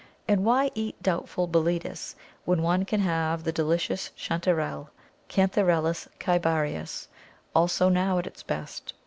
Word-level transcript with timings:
And 0.27 0.43
why 0.43 0.71
eat 0.73 0.99
doubtful 1.03 1.45
Boletus 1.47 2.15
when 2.43 2.63
one 2.63 2.85
can 2.85 3.01
have 3.01 3.43
the 3.43 3.51
delicious 3.51 4.09
Chantarelle 4.17 4.89
(Cantharellus 5.29 6.07
cibarius), 6.19 7.07
also 7.53 7.87
now 7.87 8.17
at 8.17 8.25
its 8.25 8.41
best? 8.41 8.95